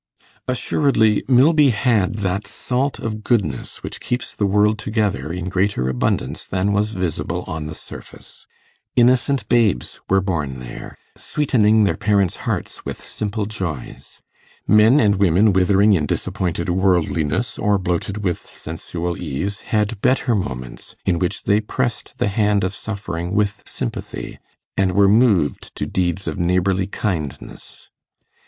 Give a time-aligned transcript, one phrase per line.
[0.47, 6.43] Assuredly Milby had that salt of goodness which keeps the world together, in greater abundance
[6.43, 8.47] than was visible on the surface:
[8.95, 14.23] innocent babes were born there, sweetening their parents' hearts with simple joys;
[14.67, 20.95] men and women withering in disappointed worldliness, or bloated with sensual ease, had better moments
[21.05, 24.39] in which they pressed the hand of suffering with sympathy,
[24.75, 27.91] and were moved to deeds of neighbourly kindness.